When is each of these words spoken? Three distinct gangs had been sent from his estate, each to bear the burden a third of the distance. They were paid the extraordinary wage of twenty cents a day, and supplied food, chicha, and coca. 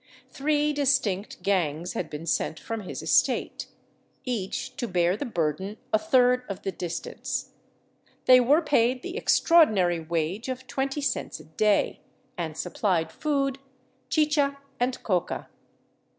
Three 0.31 0.73
distinct 0.73 1.43
gangs 1.43 1.93
had 1.93 2.09
been 2.09 2.25
sent 2.25 2.59
from 2.59 2.79
his 2.81 3.03
estate, 3.03 3.67
each 4.25 4.75
to 4.77 4.87
bear 4.87 5.15
the 5.15 5.25
burden 5.27 5.77
a 5.93 5.99
third 5.99 6.41
of 6.49 6.63
the 6.63 6.71
distance. 6.71 7.51
They 8.25 8.39
were 8.39 8.63
paid 8.63 9.03
the 9.03 9.15
extraordinary 9.15 9.99
wage 9.99 10.49
of 10.49 10.65
twenty 10.65 11.01
cents 11.01 11.39
a 11.39 11.43
day, 11.43 11.99
and 12.35 12.57
supplied 12.57 13.11
food, 13.11 13.59
chicha, 14.09 14.57
and 14.79 15.03
coca. 15.03 15.49